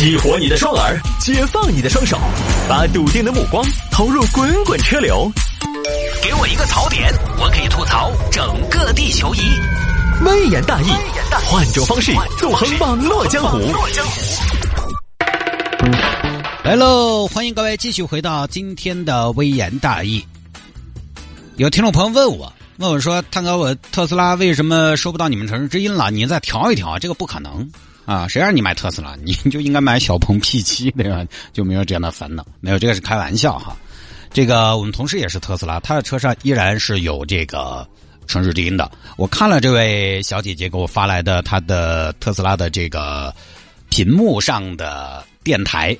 [0.00, 2.18] 激活你的双耳，解放你的双手，
[2.66, 5.30] 把笃定的目光投入滚滚车流。
[6.22, 9.40] 给我一个槽点，我可以吐槽整个地球仪。
[10.24, 10.86] 微言大义，
[11.44, 13.58] 换种方式纵横网络江湖。
[16.64, 20.24] 来喽，欢迎各位继续回到今天的微言大义。
[21.56, 26.10] 有听众朋友问我，问我说：“探哥，我特斯拉为什么收不到你们城市之音了？
[26.10, 27.70] 你再调一调，这个不可能。”
[28.10, 29.14] 啊，谁让你买特斯拉？
[29.22, 31.24] 你就应该买小鹏 P7，对吧？
[31.52, 32.44] 就没有这样的烦恼。
[32.58, 33.76] 没有，这个是开玩笑哈。
[34.32, 37.86] 这个我们同事也是特斯拉，他的车上依然是有这个
[38.26, 38.90] 城市之音的。
[39.16, 43.32] 我看了这位小姐姐给我发来的她的特斯拉的这个
[43.90, 45.96] 屏幕上的电台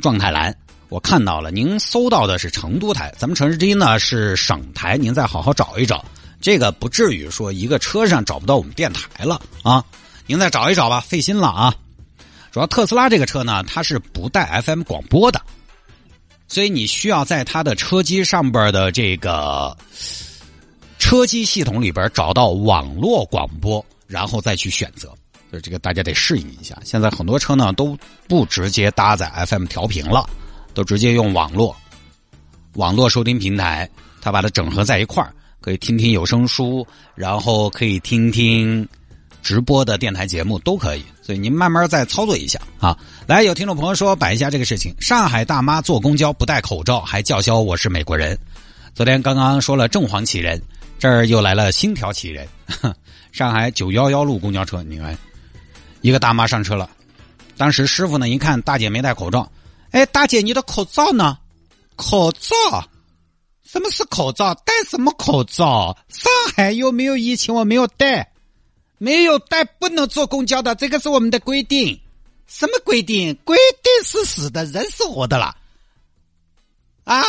[0.00, 0.54] 状态栏，
[0.90, 1.50] 我看到了。
[1.50, 6.04] 您搜到的是成都台，咱们城市之音呢是省台，您再好好找一找。
[6.42, 9.82] 这个不至于说一个车上找不到我们电台了啊。
[10.26, 11.74] 您再找一找吧，费心了啊！
[12.50, 15.40] 主要特斯拉这个车呢，它是不带 FM 广播的，
[16.48, 19.76] 所以你需要在它的车机上边的这个
[20.98, 25.12] 车机系统里边找到网络广播，然后再去选择。
[25.50, 26.78] 就这个大家得适应一下。
[26.84, 30.28] 现在很多车呢都不直接搭载 FM 调频了，
[30.72, 31.76] 都直接用网络
[32.74, 33.88] 网络收听平台，
[34.20, 38.86] 它把它整合在一块儿，可以听听有声书，然后可以听听。
[39.42, 42.96] 直播的电台节目都可以，所以您慢慢再操作一下啊。
[43.26, 48.38] 来，有听众朋友说摆一下这个事情：上海大妈坐公交不戴口罩，还叫嚣我是美国人。
[48.94, 50.62] 昨天刚刚说了正黄旗人，
[50.98, 52.46] 这儿又来了新条旗人。
[53.32, 55.16] 上海九幺幺路公交车，你看，
[56.02, 56.88] 一个大妈上车了，
[57.56, 59.50] 当时师傅呢一看大姐没戴口罩，
[59.90, 61.38] 哎，大姐你的口罩呢？
[61.96, 62.54] 口罩？
[63.64, 64.54] 什么是口罩？
[64.54, 65.96] 戴什么口罩？
[66.08, 68.31] 上海又没有疫情，我没有戴。
[69.02, 71.98] 没有带不能坐公交的，这个是我们的规定。
[72.46, 73.34] 什么规定？
[73.44, 75.56] 规定是死的，人是活的啦。
[77.02, 77.20] 啊，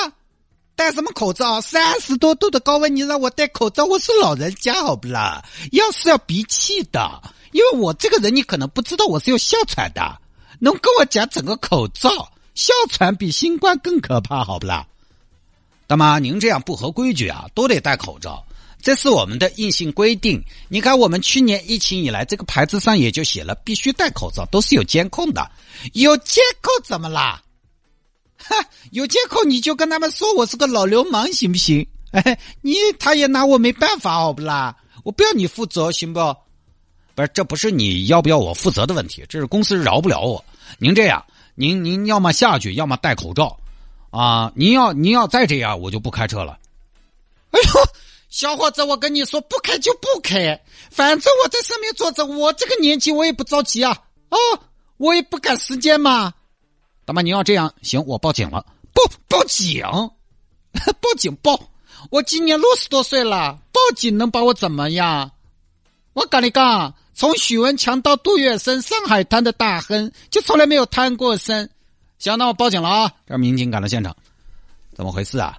[0.75, 1.59] 戴什么口罩？
[1.61, 3.85] 三十多度的高温，你让我戴口罩？
[3.85, 5.43] 我是老人家，好不啦？
[5.71, 7.19] 要是要鼻气的，
[7.53, 10.21] 因为我这个人你可能不知道，我是有哮喘的。
[10.59, 12.31] 能跟我讲整个口罩？
[12.53, 14.85] 哮喘比新冠更可怕，好不啦？
[15.87, 18.45] 大妈，您这样不合规矩啊，都得戴口罩。
[18.83, 20.43] 这是我们的硬性规定。
[20.67, 25.49] 你看，我们去年疫情以来，这个牌子上也就写了必须戴口罩，都是有监控的。
[25.93, 27.41] 有监控怎么啦？
[28.37, 28.53] 哈，
[28.91, 31.87] 有监控你就跟他们说我是个老流氓，行不行？
[32.11, 34.75] 哎，你他也拿我没办法，好不啦？
[35.03, 36.19] 我不要你负责，行不？
[37.15, 40.43] 不是，这不是你要不要我负责的问题，这是公司饶不了我。
[40.77, 41.23] 您这样，
[41.55, 43.57] 您您要么下去，要么戴口罩
[44.09, 44.51] 啊！
[44.55, 46.59] 您要您要再这样，我就不开车了。
[47.51, 47.87] 哎呦！
[48.33, 53.95] 小伙子，我跟你说，不开就不开，反正我在上面坐着，我这个年纪我也不着急啊，
[54.29, 54.37] 哦，
[54.97, 56.33] 我也不赶时间嘛。
[57.05, 59.83] 大妈，你要这样行，我报警了，报报警，
[60.99, 61.69] 报警报，
[62.09, 65.29] 我今年六十多岁了，报警能把我怎么样？
[66.13, 71.69] 我跟你讲，从许文强到杜月笙，上海滩的大亨就从来没有贪过身。
[72.17, 73.13] 行，那我报警了啊！
[73.27, 74.15] 这民警赶到现场，
[74.95, 75.55] 怎么回事啊？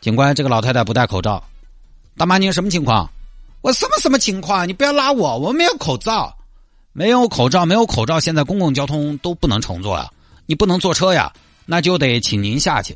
[0.00, 1.40] 警官，这个老太太不戴口罩。
[2.18, 3.08] 大妈，你什么情况？
[3.60, 4.66] 我什么什么情况？
[4.68, 6.36] 你不要拉我，我没有口罩，
[6.92, 8.18] 没有口罩，没有口罩。
[8.18, 10.10] 现在公共交通都不能乘坐呀，
[10.44, 11.32] 你不能坐车呀，
[11.64, 12.92] 那就得请您下去。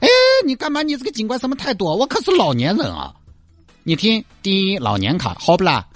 [0.00, 0.08] 哎，
[0.46, 0.82] 你干嘛？
[0.82, 1.84] 你这个警官什么态度？
[1.84, 3.12] 我可是老年人啊！
[3.82, 5.86] 你听，第一，老年卡好不啦？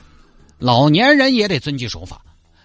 [0.58, 2.20] 老年人也得遵纪守法。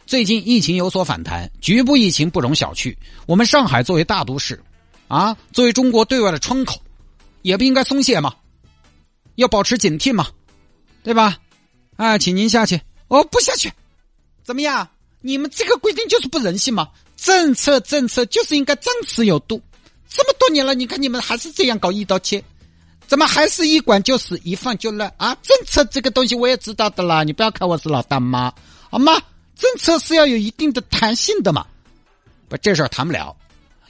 [0.05, 2.93] 最近疫情有所反弹，局部疫情不容小觑。
[3.27, 4.61] 我们上海作为大都市，
[5.07, 6.81] 啊，作为中国对外的窗口，
[7.43, 8.33] 也不应该松懈嘛。
[9.35, 10.27] 要保持警惕嘛，
[11.03, 11.37] 对吧？
[11.95, 12.81] 啊，请您下去。
[13.07, 13.71] 我不下去，
[14.43, 14.87] 怎么样？
[15.21, 16.89] 你们这个规定就是不人性嘛？
[17.15, 19.61] 政策政策就是应该张弛有度。
[20.09, 22.43] 这么多年了，你看你们还是这样搞一刀切，
[23.07, 25.35] 怎么还是一管就死，一放就乱啊？
[25.41, 28.53] 政策这个东西我也知道的啦，你不要看我是老大妈，
[28.89, 29.21] 好吗？
[29.55, 31.65] 政策是要有一定的弹性的嘛。
[32.49, 33.35] 不，这事儿谈不了。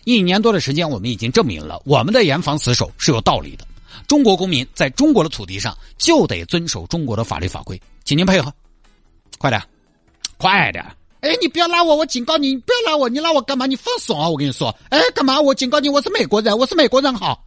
[0.04, 3.66] 一年多的时间，我们已经证明了我们的严防死守是有道理的。
[4.08, 8.54] 中国公民在中国的土地上就得遵守中国的法律法规，请您配合，
[9.38, 9.62] 快点，
[10.38, 10.86] 快点！
[11.22, 13.66] 哎，你不要拉我，我警告你，你不要拉我，你拉我干嘛？
[13.66, 14.30] 你放手啊！
[14.30, 15.42] 我跟你说，哎，干嘛？
[15.42, 17.44] 我警告你，我是美国人，我是美国人，好，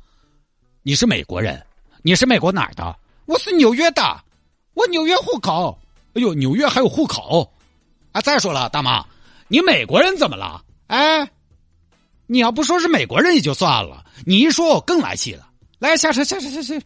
[0.83, 1.65] 你是美国人，
[2.03, 2.99] 你是美国哪儿的？
[3.27, 4.21] 我是纽约的，
[4.75, 5.79] 我纽约户口。
[6.15, 7.53] 哎呦，纽约还有户口
[8.11, 8.21] 啊！
[8.21, 9.07] 再说了，大妈，
[9.47, 10.65] 你美国人怎么了？
[10.89, 11.31] 哎，
[12.27, 15.48] 你要不说是美国人也就算了，你一说我更来气了。
[15.79, 16.81] 来下车，下车，下车！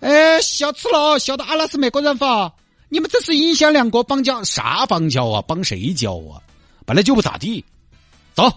[0.00, 2.52] 哎，小吃了，小的阿拉是美国人 fa，
[2.88, 5.42] 你们这是影响两国邦交，啥邦交啊？
[5.42, 6.40] 帮谁交啊？
[6.84, 7.64] 本来就不咋地，
[8.34, 8.52] 走，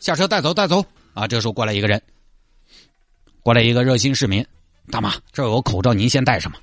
[0.00, 1.26] 下车带走带走啊！
[1.26, 2.00] 这时候过来一个人，
[3.42, 4.44] 过来一个热心市民，
[4.90, 6.58] 大妈，这有个口罩，您先戴上吧。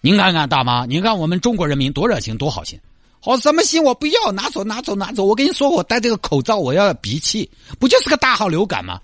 [0.00, 2.78] 您看看大妈，您看我们中国人民多热情，多好心。
[3.24, 3.82] 哦，什么心？
[3.82, 5.24] 我不要，拿走拿走拿走！
[5.24, 9.00] 我跟你说，我戴这个口罩，我要鼻气，不就是个大号流感吗？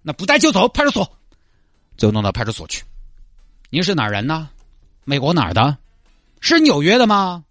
[0.00, 1.18] 那不戴就走，派出所，
[1.96, 2.82] 就弄到派出所去。
[3.70, 4.48] 您是哪人呢？
[5.04, 5.76] 美国哪儿的？
[6.40, 7.44] 是纽约的吗？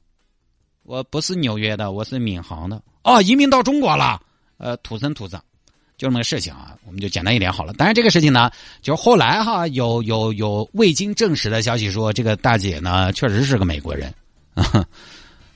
[0.84, 2.82] 我不是纽约的，我是闵行的。
[3.04, 4.22] 哦，移民到中国了。
[4.58, 5.44] 呃，土生土长，
[5.98, 6.76] 就这么个事情啊。
[6.86, 7.74] 我们就简单一点好了。
[7.74, 8.52] 当然，这个事情呢，
[8.82, 14.14] 就后来哈，有有有未经证实的消息说，这个大姐呢，确实是个美国人。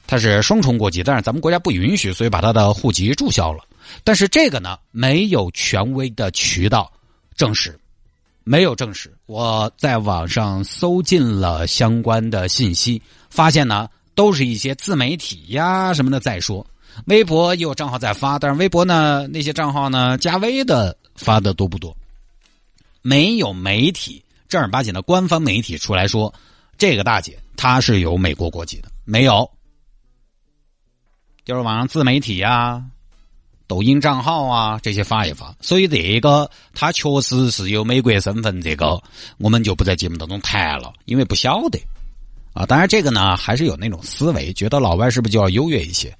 [0.07, 3.63] 她是双重国籍，但是咱们国家不允许，所以把她的户籍注销了。
[4.03, 6.91] 但是这个呢，没有权威的渠道
[7.35, 7.77] 证实，
[8.47, 9.13] 没有证实。
[9.25, 16.65] 我在网上搜尽了相关的信息，发现呢，都是一些自媒体呀什么的在说。
[17.07, 21.95] 微博也有账号在发，但是微博呢，那些账号呢，加微的发的多不多？
[23.01, 26.33] 没有媒体正儿八经的官方媒体出来说，
[26.77, 29.51] 这个大姐她是有美国国籍的，没有。
[31.44, 32.83] 就是网上自媒体呀、
[33.67, 39.01] 抖音账号啊这些发一发，所以这个他确实是有美国身份，这个
[39.37, 41.79] 我们就不在节目当中谈了，因为不晓得
[42.53, 42.65] 啊。
[42.65, 46.15] 当然，这个呢还是有那种思维，觉得老外是不是就要优越一些？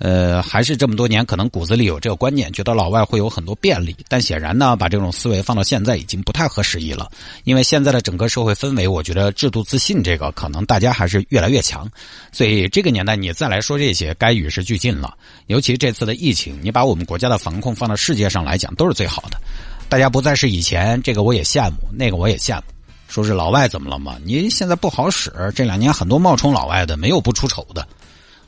[0.00, 3.94] 呃，还是这么多年，可能骨子里有这个观念，觉得老外会有很多便利。
[4.08, 7.10] 但显然呢，把这种思维放到现在已经不太合时宜了。
[7.44, 11.86] 因为现在的整个社会氛围，我觉得制度自信这个可能大家还是越来越强。
[12.32, 15.14] 所以这个年代你再来说这些，该与时俱进了。
[15.48, 19.38] 尤其这次的疫情，你把我们国家的防控放到世界上来讲，都是最好的。
[19.90, 22.62] 大家不再是以前这个我也羡慕，那个我也羡慕，
[23.06, 24.16] 说是老外怎么了嘛？
[24.24, 25.30] 你现在不好使。
[25.54, 27.86] 这两年很多冒充老外的，没有不出丑的，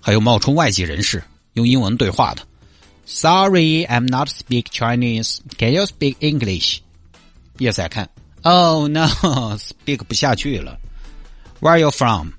[0.00, 1.22] 还有冒充外籍人士。
[1.54, 2.43] 用英文对话的
[3.06, 5.38] ，Sorry, I'm not speak Chinese.
[5.58, 6.81] Can you speak English?
[7.58, 8.08] Yes, I can.
[8.43, 9.06] Oh no,
[9.58, 10.78] speak 不下去了。
[11.60, 12.31] Where are you from?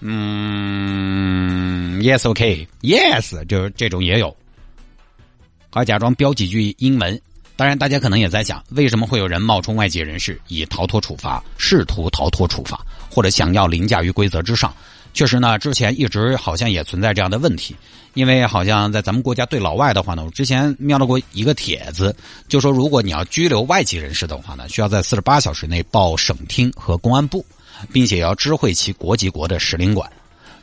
[0.00, 2.68] 嗯，Yes, OK.
[2.82, 4.36] Yes，就是这种也有。
[5.70, 7.20] 还假装标几句英文。
[7.56, 14.72] 当然，大家可能也在想，为什么会有人冒充外籍人士以逃脱处罚，试图逃脱处罚，或者想要凌驾于规则之上？
[15.18, 17.74] 确实呢，之前一直好像也存在这样的问题，
[18.14, 22.14] 因为好像在咱们国家对老外的话呢，我之前瞄到过一个帖子，
[22.46, 27.44] 就说如果你要拘留外籍人士的话呢，需要在四十八小时内报省厅和公安部，
[27.92, 30.08] 并且要知会其国籍国的使领馆。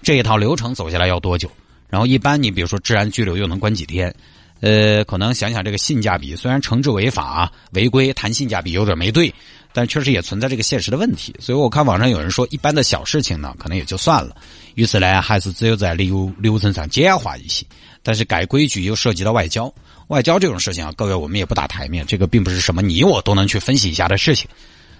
[0.01, 1.51] 这一套流程走下来要多久？
[1.89, 4.15] 然后一般你比如说治安拘留又能关几天？
[4.61, 9.33] 呃，可能想想这个性价比，虽然惩治违法违规谈性价比有点没对。
[9.75, 14.33] 但确实也存在这个现实的问题，所以我看网上有人说，一般的小事情呢，可能也就算了。
[14.75, 17.65] 于是呢，还是只有在流流程上简化一些。
[18.01, 19.73] 但是改规矩又涉及到外交，
[20.07, 24.47] 外交这种事情啊，各位我们也不打台面，这个并不是什么你我都能去分析一下的事情。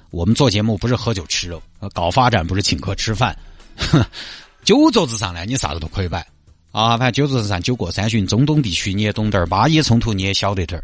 [0.10, 1.64] 我们做节目不是喝酒吃肉，
[1.94, 3.34] 搞发展不是请客吃饭。
[4.66, 6.28] 酒桌子上呢，你啥子都可以摆
[6.74, 10.84] 啊，反正酒桌子上酒过三巡，中东地区你也懂点儿，巴以冲突你也晓得点儿，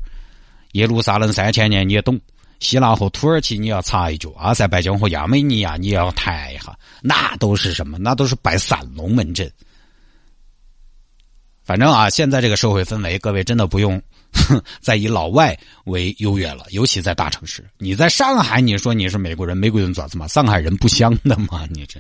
[0.74, 2.18] 耶路撒冷三千年你也懂。
[2.62, 7.98] 希腊和土耳其你要擦一脚，阿塞拜疆和亚美尼亚你要抬一下，那都是什么？
[7.98, 9.52] 那都是摆散龙门阵。
[11.64, 14.02] 反正啊，现在这个社会氛围，各位真的不用
[14.80, 17.68] 再以老外为优越了，尤其在大城市。
[17.78, 20.28] 你在上海，你说你是美国人，美国人咋子嘛？
[20.28, 21.68] 上海人不香的吗？
[21.72, 22.00] 你这